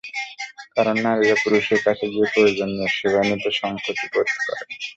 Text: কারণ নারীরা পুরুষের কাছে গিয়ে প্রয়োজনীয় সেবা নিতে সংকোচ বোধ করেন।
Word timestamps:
কারণ 0.75 0.95
নারীরা 1.05 1.37
পুরুষের 1.43 1.79
কাছে 1.85 2.05
গিয়ে 2.11 2.27
প্রয়োজনীয় 2.33 2.87
সেবা 2.97 3.21
নিতে 3.29 3.49
সংকোচ 3.59 3.97
বোধ 4.11 4.27
করেন। 4.37 4.69